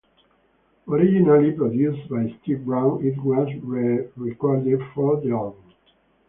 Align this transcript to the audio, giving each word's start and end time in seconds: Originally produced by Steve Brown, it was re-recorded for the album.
Originally 0.87 1.51
produced 1.51 2.09
by 2.09 2.35
Steve 2.41 2.65
Brown, 2.65 3.05
it 3.05 3.21
was 3.21 3.47
re-recorded 3.63 4.79
for 4.95 5.21
the 5.21 5.29
album. 5.29 5.75